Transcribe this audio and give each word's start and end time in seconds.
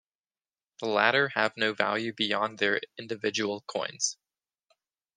The 0.79 0.87
latter 0.87 1.29
have 1.35 1.55
no 1.57 1.75
value 1.75 2.11
beyond 2.11 2.57
their 2.57 2.81
individual 2.97 3.61
coins. 3.67 4.17